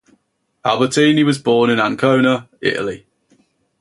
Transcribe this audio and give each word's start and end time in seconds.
Albertini 0.65 1.23
was 1.23 1.37
born 1.37 1.69
in 1.69 1.79
Ancona, 1.79 2.49
Italy. 2.59 3.05